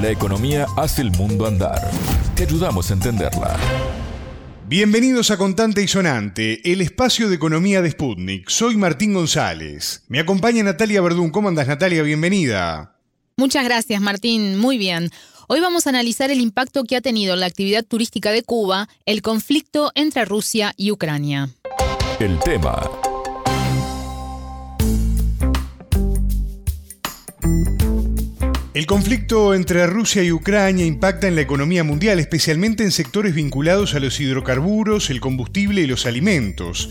[0.00, 1.90] La economía hace el mundo andar.
[2.36, 3.56] Te ayudamos a entenderla.
[4.68, 8.48] Bienvenidos a Contante y Sonante, el espacio de economía de Sputnik.
[8.48, 10.04] Soy Martín González.
[10.06, 11.30] Me acompaña Natalia Verdún.
[11.30, 12.04] ¿Cómo andas, Natalia?
[12.04, 12.96] Bienvenida.
[13.36, 14.56] Muchas gracias, Martín.
[14.56, 15.10] Muy bien.
[15.48, 18.88] Hoy vamos a analizar el impacto que ha tenido en la actividad turística de Cuba
[19.04, 21.48] el conflicto entre Rusia y Ucrania.
[22.20, 22.88] El tema
[28.78, 33.94] El conflicto entre Rusia y Ucrania impacta en la economía mundial, especialmente en sectores vinculados
[33.94, 36.88] a los hidrocarburos, el combustible y los alimentos.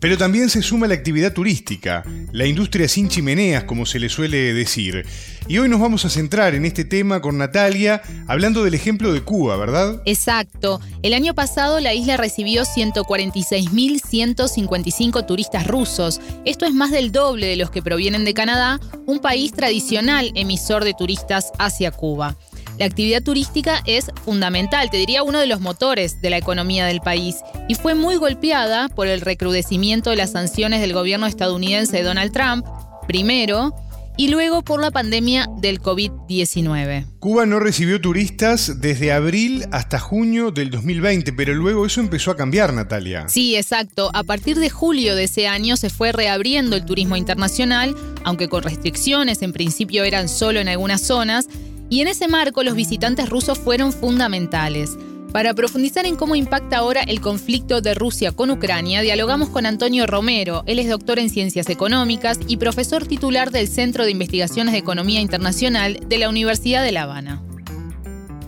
[0.00, 4.54] Pero también se suma la actividad turística, la industria sin chimeneas, como se le suele
[4.54, 5.04] decir.
[5.46, 9.20] Y hoy nos vamos a centrar en este tema con Natalia, hablando del ejemplo de
[9.20, 10.00] Cuba, ¿verdad?
[10.06, 10.80] Exacto.
[11.02, 16.18] El año pasado la isla recibió 146.155 turistas rusos.
[16.46, 20.84] Esto es más del doble de los que provienen de Canadá, un país tradicional emisor
[20.84, 22.38] de turistas hacia Cuba.
[22.80, 27.02] La actividad turística es fundamental, te diría uno de los motores de la economía del
[27.02, 27.36] país,
[27.68, 32.32] y fue muy golpeada por el recrudecimiento de las sanciones del gobierno estadounidense de Donald
[32.32, 32.64] Trump,
[33.06, 33.74] primero,
[34.16, 37.06] y luego por la pandemia del COVID-19.
[37.18, 42.36] Cuba no recibió turistas desde abril hasta junio del 2020, pero luego eso empezó a
[42.36, 43.28] cambiar, Natalia.
[43.28, 44.10] Sí, exacto.
[44.14, 47.94] A partir de julio de ese año se fue reabriendo el turismo internacional,
[48.24, 51.46] aunque con restricciones, en principio eran solo en algunas zonas,
[51.90, 54.96] y en ese marco los visitantes rusos fueron fundamentales.
[55.32, 60.06] Para profundizar en cómo impacta ahora el conflicto de Rusia con Ucrania, dialogamos con Antonio
[60.06, 60.64] Romero.
[60.66, 65.20] Él es doctor en ciencias económicas y profesor titular del Centro de Investigaciones de Economía
[65.20, 67.42] Internacional de la Universidad de La Habana.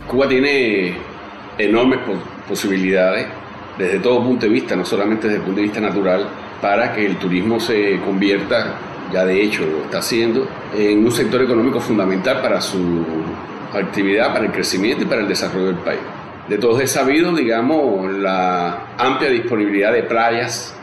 [0.09, 0.97] Cuba tiene
[1.59, 2.01] enormes
[2.49, 3.27] posibilidades
[3.79, 6.29] desde todo punto de vista, no solamente desde el punto de vista natural,
[6.61, 11.43] para que el turismo se convierta ya de hecho lo está haciendo, en un sector
[11.43, 13.05] económico fundamental para su
[13.73, 16.01] actividad, para el crecimiento y para el desarrollo del país.
[16.49, 20.75] De todos es sabido, digamos, la amplia disponibilidad de playas,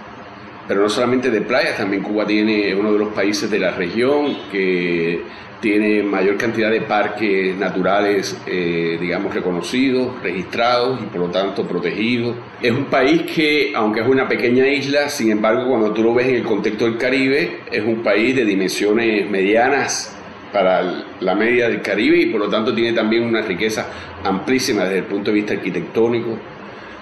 [0.67, 4.37] pero no solamente de playas, también Cuba tiene uno de los países de la región
[4.51, 5.23] que
[5.61, 12.35] tiene mayor cantidad de parques naturales, eh, digamos, reconocidos, registrados y por lo tanto protegidos.
[12.61, 16.27] Es un país que, aunque es una pequeña isla, sin embargo, cuando tú lo ves
[16.27, 20.15] en el contexto del Caribe, es un país de dimensiones medianas
[20.53, 23.87] para la media del Caribe y por lo tanto tiene también una riqueza
[24.23, 26.37] amplísima desde el punto de vista arquitectónico,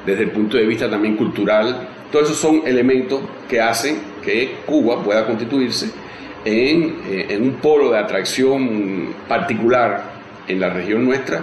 [0.05, 1.89] desde el punto de vista también cultural.
[2.11, 6.06] Todos esos son elementos que hacen que Cuba pueda constituirse
[6.49, 10.03] eh, en, un polo de atracción particular
[10.47, 11.41] en la región nuestra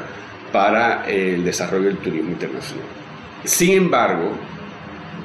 [0.50, 2.87] para el desarrollo del turismo internacional.
[3.44, 4.31] Sin embargo,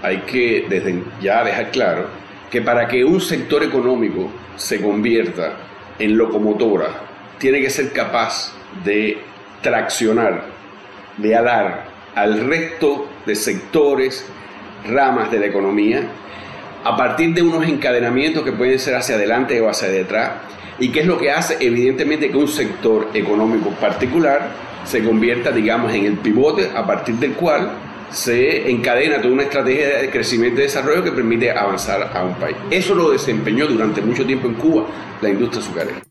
[0.03, 2.07] hay que desde ya dejar claro
[2.51, 5.53] que para que un sector económico se convierta
[5.97, 6.87] en locomotora,
[7.37, 8.53] tiene que ser capaz
[8.83, 9.19] de
[9.61, 10.43] traccionar,
[11.15, 11.85] de alar
[12.15, 14.25] al resto de sectores,
[14.85, 16.01] ramas de la economía
[16.83, 20.31] a partir de unos encadenamientos que pueden ser hacia adelante o hacia detrás,
[20.79, 24.51] y qué es lo que hace evidentemente que un sector económico particular
[24.85, 27.71] se convierta, digamos, en el pivote a partir del cual
[28.11, 32.55] se encadena toda una estrategia de crecimiento y desarrollo que permite avanzar a un país.
[32.71, 34.87] Eso lo desempeñó durante mucho tiempo en Cuba
[35.21, 36.01] la industria azucarera.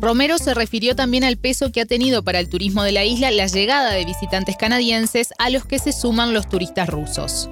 [0.00, 3.30] Romero se refirió también al peso que ha tenido para el turismo de la isla
[3.30, 7.48] la llegada de visitantes canadienses a los que se suman los turistas rusos.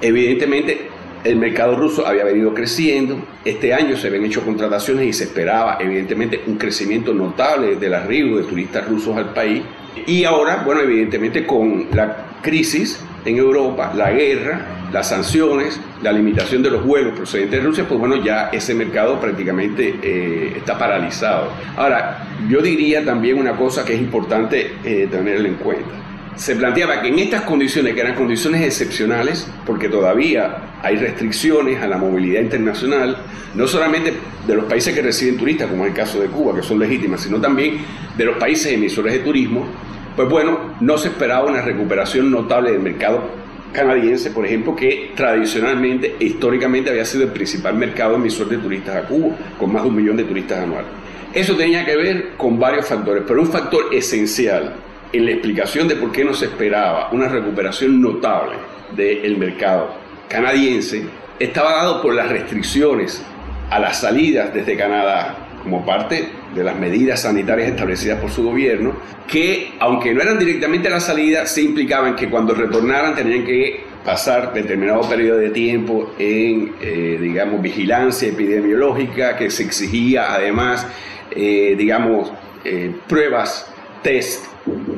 [0.00, 0.90] Evidentemente,
[1.26, 3.18] el mercado ruso había venido creciendo.
[3.44, 8.38] Este año se habían hecho contrataciones y se esperaba, evidentemente, un crecimiento notable del arribo
[8.38, 9.62] de turistas rusos al país.
[10.06, 16.62] Y ahora, bueno, evidentemente con la crisis en Europa, la guerra, las sanciones, la limitación
[16.62, 21.50] de los vuelos procedentes de Rusia, pues bueno, ya ese mercado prácticamente eh, está paralizado.
[21.76, 26.05] Ahora, yo diría también una cosa que es importante eh, tenerla en cuenta
[26.36, 31.86] se planteaba que en estas condiciones, que eran condiciones excepcionales, porque todavía hay restricciones a
[31.86, 33.16] la movilidad internacional,
[33.54, 34.12] no solamente
[34.46, 37.22] de los países que reciben turistas, como es el caso de Cuba, que son legítimas,
[37.22, 37.78] sino también
[38.16, 39.66] de los países emisores de turismo,
[40.14, 46.16] pues bueno, no se esperaba una recuperación notable del mercado canadiense, por ejemplo, que tradicionalmente
[46.20, 49.96] históricamente había sido el principal mercado emisor de turistas a Cuba, con más de un
[49.96, 50.88] millón de turistas anuales.
[51.34, 54.74] Eso tenía que ver con varios factores, pero un factor esencial
[55.12, 58.56] en la explicación de por qué no se esperaba una recuperación notable
[58.96, 61.04] del mercado canadiense
[61.38, 63.22] estaba dado por las restricciones
[63.70, 68.92] a las salidas desde Canadá como parte de las medidas sanitarias establecidas por su gobierno,
[69.26, 73.84] que aunque no eran directamente a la salida, se implicaban que cuando retornaran tenían que
[74.04, 80.86] pasar determinado periodo de tiempo en, eh, digamos, vigilancia epidemiológica, que se exigía además,
[81.32, 82.32] eh, digamos,
[82.64, 83.68] eh, pruebas
[84.02, 84.44] test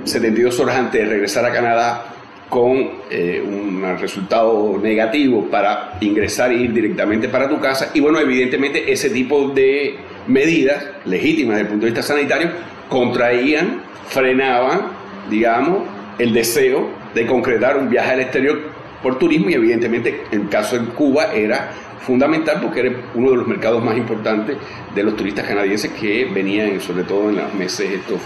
[0.04, 2.04] 72 horas antes de regresar a Canadá
[2.48, 7.90] con eh, un resultado negativo para ingresar e ir directamente para tu casa.
[7.94, 9.96] Y bueno, evidentemente ese tipo de
[10.26, 12.50] medidas legítimas desde el punto de vista sanitario
[12.88, 14.80] contraían, frenaban,
[15.28, 15.82] digamos,
[16.18, 20.78] el deseo de concretar un viaje al exterior por turismo y evidentemente en el caso
[20.78, 21.70] de Cuba era
[22.00, 24.56] fundamental porque era uno de los mercados más importantes
[24.94, 28.18] de los turistas canadienses que venían sobre todo en los meses estos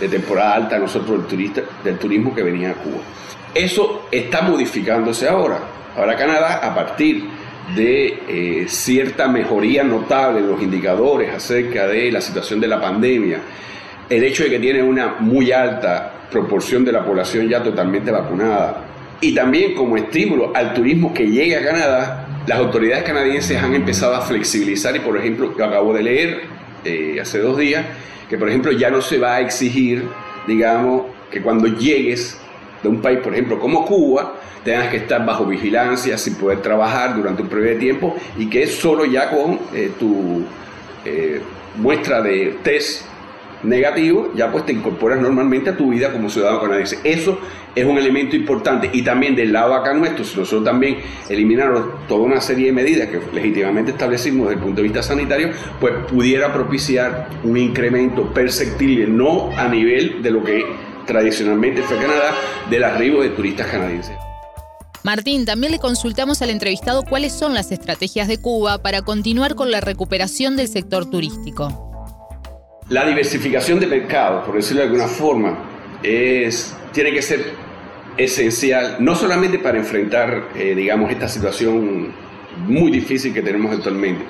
[0.00, 2.98] de temporada alta nosotros del, turista, del turismo que venía a Cuba.
[3.54, 5.58] Eso está modificándose ahora.
[5.96, 7.24] Ahora Canadá, a partir
[7.74, 13.38] de eh, cierta mejoría notable en los indicadores acerca de la situación de la pandemia,
[14.10, 18.84] el hecho de que tiene una muy alta proporción de la población ya totalmente vacunada
[19.20, 24.14] y también como estímulo al turismo que llegue a Canadá, las autoridades canadienses han empezado
[24.14, 26.42] a flexibilizar y por ejemplo, yo acabo de leer
[26.84, 27.86] eh, hace dos días
[28.34, 30.08] que por ejemplo ya no se va a exigir,
[30.44, 32.36] digamos, que cuando llegues
[32.82, 34.34] de un país, por ejemplo, como Cuba,
[34.64, 38.64] tengas que estar bajo vigilancia sin poder trabajar durante un periodo de tiempo y que
[38.64, 40.42] es solo ya con eh, tu
[41.04, 41.40] eh,
[41.76, 43.02] muestra de test
[43.64, 46.98] negativo, ya pues te incorporas normalmente a tu vida como ciudadano canadiense.
[47.04, 47.38] Eso
[47.74, 48.90] es un elemento importante.
[48.92, 53.08] Y también del lado acá nuestro, si nosotros también eliminamos toda una serie de medidas
[53.08, 55.50] que legítimamente establecimos desde el punto de vista sanitario,
[55.80, 60.64] pues pudiera propiciar un incremento perceptible, no a nivel de lo que
[61.06, 62.32] tradicionalmente fue Canadá,
[62.70, 64.16] del arribo de turistas canadienses.
[65.02, 69.70] Martín, también le consultamos al entrevistado cuáles son las estrategias de Cuba para continuar con
[69.70, 71.93] la recuperación del sector turístico.
[72.90, 75.56] La diversificación de mercados, por decirlo de alguna forma,
[76.02, 77.52] tiene que ser
[78.18, 82.12] esencial, no solamente para enfrentar, eh, digamos, esta situación
[82.66, 84.26] muy difícil que tenemos actualmente.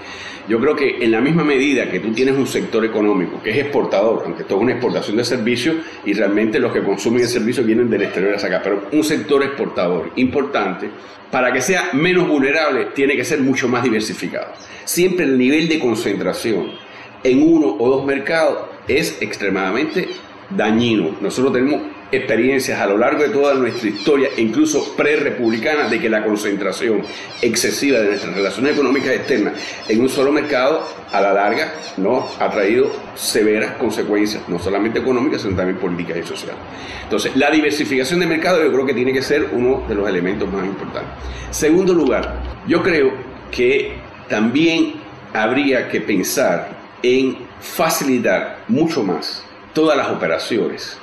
[0.49, 3.57] Yo creo que en la misma medida que tú tienes un sector económico que es
[3.57, 7.65] exportador, aunque esto es una exportación de servicios y realmente los que consumen el servicio
[7.65, 10.89] vienen del exterior hacia acá, pero un sector exportador importante,
[11.29, 14.53] para que sea menos vulnerable, tiene que ser mucho más diversificado.
[14.85, 16.84] Siempre el nivel de concentración
[17.25, 20.09] en uno o dos mercados es extremadamente
[20.51, 21.17] dañino.
[21.21, 21.81] Nosotros tenemos
[22.13, 27.03] experiencias a lo largo de toda nuestra historia, incluso pre-republicana, de que la concentración
[27.43, 29.55] excesiva de nuestras relaciones económicas externas
[29.89, 32.29] en un solo mercado, a la larga, ¿no?
[32.39, 36.57] ha traído severas consecuencias, no solamente económicas, sino también políticas y sociales.
[37.03, 40.51] Entonces, la diversificación de mercado yo creo que tiene que ser uno de los elementos
[40.53, 41.11] más importantes.
[41.51, 43.13] Segundo lugar, yo creo
[43.51, 43.95] que
[44.29, 44.95] también
[45.33, 50.99] habría que pensar en facilitar mucho más todas las operaciones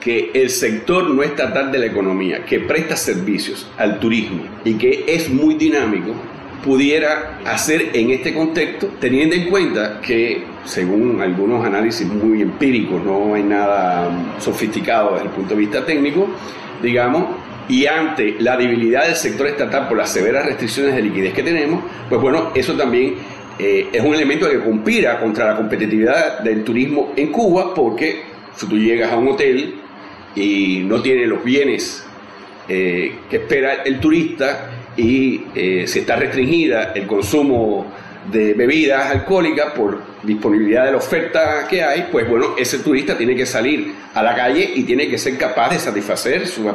[0.00, 5.04] que el sector no estatal de la economía, que presta servicios al turismo y que
[5.06, 6.12] es muy dinámico,
[6.64, 13.34] pudiera hacer en este contexto, teniendo en cuenta que, según algunos análisis muy empíricos, no
[13.34, 16.28] hay nada sofisticado desde el punto de vista técnico,
[16.82, 17.26] digamos,
[17.68, 21.84] y ante la debilidad del sector estatal por las severas restricciones de liquidez que tenemos,
[22.08, 23.14] pues bueno, eso también
[23.58, 28.22] eh, es un elemento que conspira contra la competitividad del turismo en Cuba porque
[28.54, 29.74] si tú llegas a un hotel
[30.34, 32.06] y no tiene los bienes
[32.68, 37.86] eh, que espera el turista y eh, si está restringida el consumo
[38.30, 43.36] de bebidas alcohólicas por disponibilidad de la oferta que hay, pues bueno, ese turista tiene
[43.36, 46.68] que salir a la calle y tiene que ser capaz de satisfacer su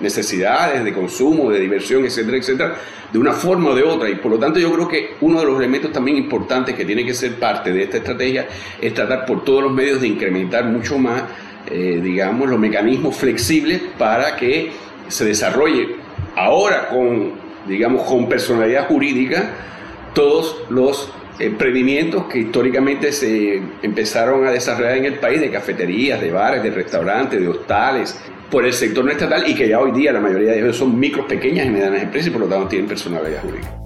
[0.00, 2.74] necesidades de consumo, de diversión, etcétera, etcétera,
[3.12, 4.08] de una forma o de otra.
[4.08, 7.04] Y por lo tanto yo creo que uno de los elementos también importantes que tiene
[7.04, 8.46] que ser parte de esta estrategia
[8.80, 11.22] es tratar por todos los medios de incrementar mucho más,
[11.70, 14.72] eh, digamos, los mecanismos flexibles para que
[15.08, 15.96] se desarrolle
[16.36, 17.32] ahora con,
[17.66, 19.52] digamos, con personalidad jurídica
[20.14, 26.30] todos los emprendimientos que históricamente se empezaron a desarrollar en el país de cafeterías, de
[26.30, 28.18] bares, de restaurantes, de hostales,
[28.50, 30.98] por el sector no estatal y que ya hoy día la mayoría de ellos son
[30.98, 33.76] micros, pequeñas y medianas empresas y por lo tanto tienen personalidad jurídica.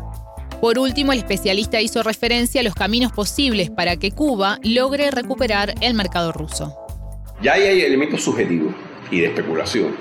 [0.61, 5.75] Por último, el especialista hizo referencia a los caminos posibles para que Cuba logre recuperar
[5.81, 6.76] el mercado ruso.
[7.43, 8.75] Ya hay elementos subjetivos
[9.11, 9.97] y de especulación,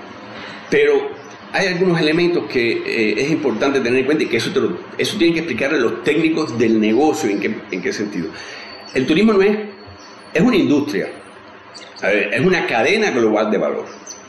[0.70, 1.10] pero
[1.54, 4.52] hay algunos elementos que eh, es importante tener en cuenta y que eso,
[4.98, 8.28] eso tienen que explicarle los técnicos del negocio en qué, en qué sentido.
[8.94, 9.58] El turismo no es,
[10.34, 11.08] es una industria,
[12.04, 13.86] es una cadena global de valor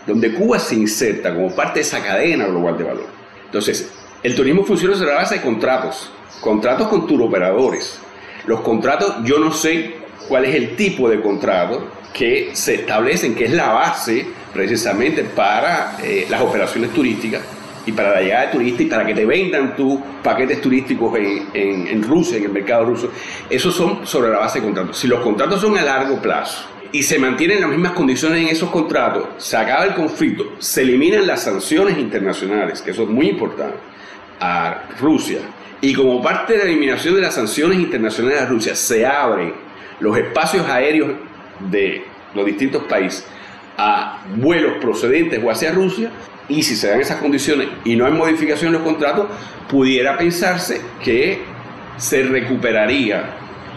[0.07, 3.07] donde Cuba se inserta como parte de esa cadena global de valor.
[3.47, 3.91] Entonces,
[4.23, 7.99] el turismo funciona sobre la base de contratos, contratos con turoperadores.
[8.47, 9.95] Los contratos, yo no sé
[10.29, 15.97] cuál es el tipo de contrato que se establecen, que es la base precisamente para
[16.03, 17.43] eh, las operaciones turísticas
[17.87, 21.49] y para la llegada de turistas y para que te vendan tus paquetes turísticos en,
[21.55, 23.11] en, en Rusia, en el mercado ruso.
[23.49, 24.99] Esos son sobre la base de contratos.
[24.99, 28.71] Si los contratos son a largo plazo, y se mantienen las mismas condiciones en esos
[28.71, 33.77] contratos, se acaba el conflicto, se eliminan las sanciones internacionales, que eso es muy importante,
[34.41, 35.39] a Rusia,
[35.81, 39.53] y como parte de la eliminación de las sanciones internacionales a Rusia, se abren
[40.01, 41.13] los espacios aéreos
[41.71, 42.05] de
[42.35, 43.27] los distintos países
[43.77, 46.11] a vuelos procedentes o hacia Rusia,
[46.49, 49.29] y si se dan esas condiciones y no hay modificación en los contratos,
[49.69, 51.43] pudiera pensarse que
[51.97, 53.37] se recuperaría,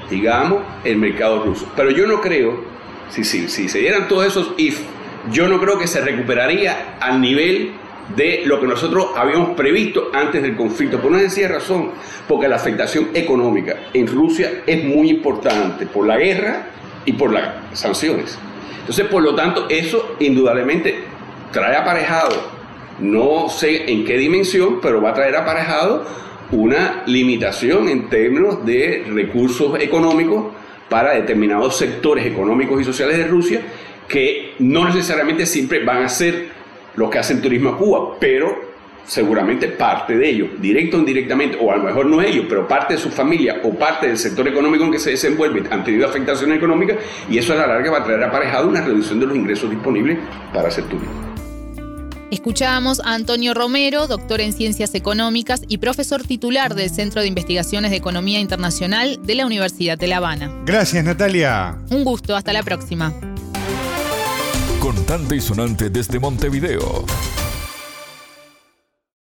[0.09, 1.71] digamos, el mercado ruso.
[1.75, 2.72] Pero yo no creo,
[3.09, 4.79] si, si, si se dieran todos esos if,
[5.31, 7.73] yo no creo que se recuperaría al nivel
[8.15, 11.91] de lo que nosotros habíamos previsto antes del conflicto, por una sencilla razón,
[12.27, 16.67] porque la afectación económica en Rusia es muy importante por la guerra
[17.05, 18.37] y por las sanciones.
[18.79, 21.03] Entonces, por lo tanto, eso indudablemente
[21.51, 22.35] trae aparejado,
[22.99, 26.05] no sé en qué dimensión, pero va a traer aparejado
[26.51, 30.47] una limitación en términos de recursos económicos
[30.89, 33.61] para determinados sectores económicos y sociales de Rusia
[34.07, 36.49] que no necesariamente siempre van a ser
[36.95, 38.73] los que hacen turismo a Cuba, pero
[39.05, 42.93] seguramente parte de ellos, directo o indirectamente, o a lo mejor no ellos, pero parte
[42.93, 46.53] de su familia o parte del sector económico en que se desenvuelve han tenido afectación
[46.53, 46.95] económica
[47.29, 50.19] y eso a la larga va a traer aparejado una reducción de los ingresos disponibles
[50.53, 51.32] para hacer turismo.
[52.33, 57.91] Escuchábamos a Antonio Romero, doctor en Ciencias Económicas y profesor titular del Centro de Investigaciones
[57.91, 60.51] de Economía Internacional de la Universidad de La Habana.
[60.65, 61.77] Gracias, Natalia.
[61.91, 63.13] Un gusto, hasta la próxima.
[64.79, 67.05] Contante y sonante desde Montevideo.